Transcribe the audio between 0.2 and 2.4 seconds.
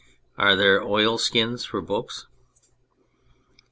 Are there oilskins for books